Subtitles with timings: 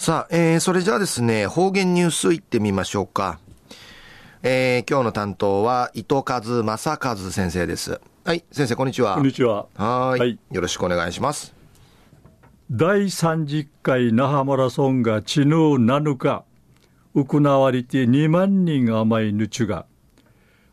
[0.00, 3.38] さあ、えー、それじゃあですね、方言ニュースいってみましょうか。
[4.42, 8.00] えー、今日の担当は、伊藤和正和先生です。
[8.24, 9.16] はい、先生、こんにちは。
[9.16, 9.66] こんにちは。
[9.74, 11.54] はいはい、よろしくお願いします。
[12.70, 16.44] 第30回那覇マラソンが昨日7日、
[17.14, 19.84] 行われて2万人余いぬちが、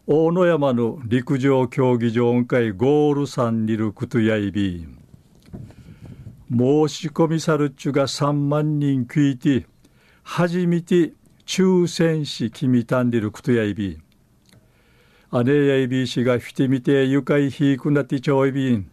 [0.06, 5.07] 大野山の陸上競技場会ゴールさんにるくとやいびん。
[6.50, 9.68] 申し込みさるっちゅが3万人聞いて、
[10.24, 11.12] 初めて
[11.46, 14.00] 抽選し決めたんでることやいび。
[15.44, 18.90] 姉やいびしがふてみて愉快ひいくなってちょいびん。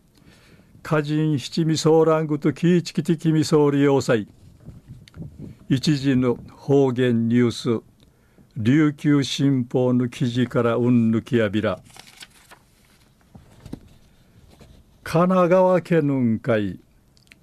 [0.82, 4.26] 歌人七味ソーラングとキーチキティキミソーリ要塞。
[5.68, 7.84] 一時の方言ニュース、
[8.56, 11.80] 琉球新報の記事からうんぬきやびら。
[15.04, 16.83] 神奈川県の会メン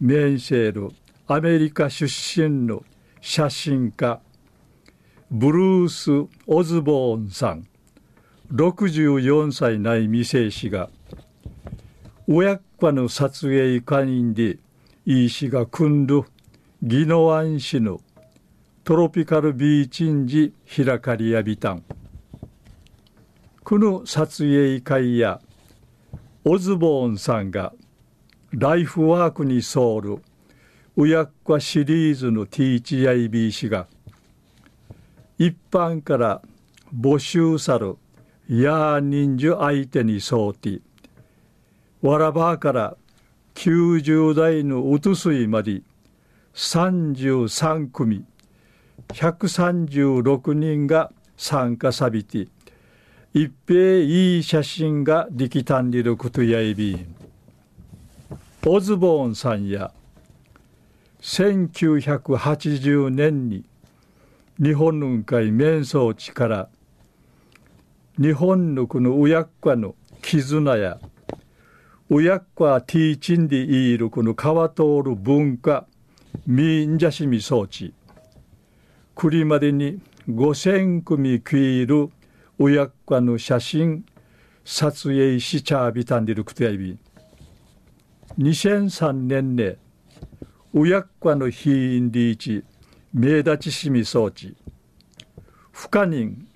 [0.02, 0.90] シェール
[1.28, 2.84] アメリカ出身の
[3.22, 4.20] 写真家
[5.30, 7.68] ブルース・オズボーンさん。
[8.52, 10.90] 64歳ない未成氏が
[12.28, 14.58] 親っ子の撮影会員で
[15.06, 16.24] いい氏が組んる
[16.84, 18.02] 宜野湾市の
[18.84, 21.84] トロピカルビーチンジ開かりやびたん。
[23.64, 25.40] この撮影会や
[26.44, 27.72] オズボーンさんが
[28.54, 30.22] ライフワークにソウル
[30.98, 33.88] うやっかシリーズの THIB が
[35.38, 36.42] 一般から
[36.94, 37.98] 募集さる
[38.50, 40.82] やー人数相手にそうて
[42.02, 42.98] わらばから
[43.56, 45.82] 90代のうとすいまで
[46.54, 48.26] 33組
[49.08, 52.50] 136人が参加さびて
[53.34, 57.21] 一平いい写真ができたんでることやいびん。
[58.64, 59.92] オズボーンさんや
[61.22, 63.66] 1980年に
[64.62, 66.70] 日本の会面相地から
[68.20, 71.00] 日本のこのうやっかの絆や
[72.12, 75.88] うやっかティーチンでいるこの川通る文化
[76.46, 77.96] 民者しみ装置。
[79.16, 80.00] くりまでに
[80.30, 82.10] 5000組食いる
[82.60, 84.06] うやっかの写真
[84.64, 87.00] 撮影しちゃびたんでるくとやいび。
[88.38, 89.78] 2003年ね
[90.74, 92.64] うやっかの非ンリーチ
[93.14, 94.56] 名立ちしみ装置。
[95.72, 96.48] 不可人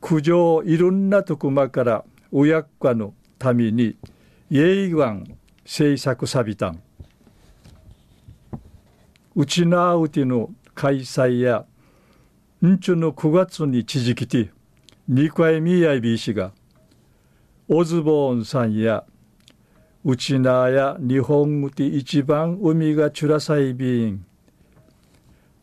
[0.00, 3.96] 苦情いろんなとこまからうやっかのために
[4.50, 6.82] イワン制作さびたん。
[9.36, 11.64] うちなうての開催や
[12.66, 14.50] んちゅの9月にちじきて
[15.06, 16.52] 二回みやいびしが
[17.68, 19.04] オズボーンさんや
[20.02, 24.24] うちなや日本語で一番海がチュラサイビン。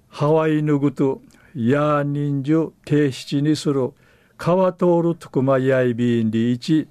[0.09, 1.24] ハワイヌグと
[1.56, 3.94] ヤーニンジュ提出にする
[4.38, 6.88] 川通るとくまやいびんで一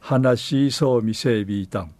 [0.00, 1.92] 話しそうみせびいたん。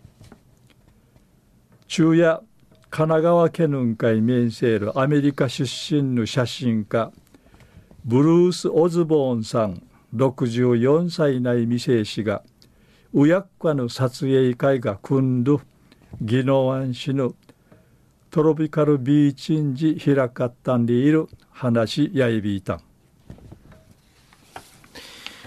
[1.87, 2.41] 昼夜
[2.89, 7.13] 神奈川県の会面せるアメリカ出身の写真家
[8.07, 9.83] ブルース・オズボーンさん
[10.15, 12.43] 64歳内未成氏が
[13.19, 15.63] 「うやっかの撮影会が組んど
[16.23, 17.35] 宜野湾市の
[18.31, 22.83] トロピカルビーチンジ開かったんでいる話やいびいた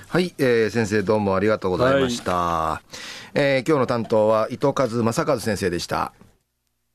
[0.08, 2.98] はい、えー、先生どうもありがとうございました、はい、
[3.36, 6.14] えー、今日の担当は伊藤和正和先生でした